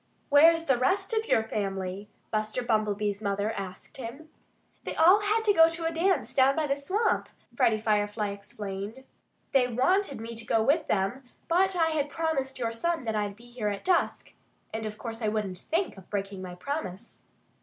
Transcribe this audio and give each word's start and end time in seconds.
"Where's 0.29 0.65
the 0.65 0.79
rest 0.79 1.13
of 1.13 1.27
your 1.27 1.43
family?" 1.43 2.09
Buster 2.31 2.63
Bumblebee's 2.63 3.21
mother 3.21 3.51
asked 3.51 3.97
him. 3.97 4.29
"They 4.83 4.95
all 4.95 5.19
had 5.19 5.45
to 5.45 5.53
go 5.53 5.67
to 5.67 5.85
a 5.85 5.93
dance 5.93 6.33
down 6.33 6.55
by 6.55 6.65
the 6.65 6.75
swamp," 6.75 7.29
Freddie 7.55 7.79
Firefly 7.81 8.29
explained. 8.29 9.03
"They 9.51 9.67
wanted 9.67 10.19
me 10.19 10.33
to 10.33 10.43
go 10.43 10.63
with 10.63 10.87
them; 10.87 11.25
but 11.47 11.75
I 11.75 11.89
had 11.89 12.09
promised 12.09 12.57
your 12.57 12.71
son 12.71 13.03
that 13.03 13.15
I'd 13.15 13.35
be 13.35 13.45
here 13.45 13.67
at 13.67 13.85
dusk. 13.85 14.33
And 14.73 14.87
of 14.87 14.97
course 14.97 15.21
I 15.21 15.27
wouldn't 15.27 15.59
think 15.59 15.95
of 15.97 16.09
breaking 16.09 16.41
my 16.41 16.55
promise." 16.55 17.21